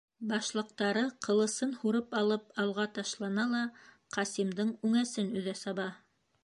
Башлыҡтары, 0.29 1.03
ҡылысын 1.27 1.75
һурып 1.83 2.17
алып, 2.21 2.49
алға 2.65 2.87
ташлана 2.97 3.47
ла 3.53 3.61
Ҡасимдың 4.17 4.77
үңәсен 4.91 5.35
өҙә 5.43 5.59
саба. 5.65 5.91